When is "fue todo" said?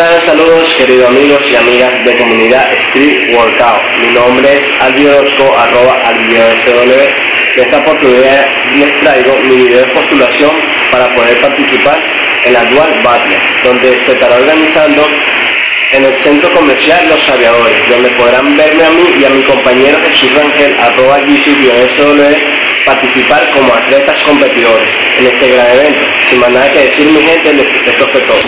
28.08-28.40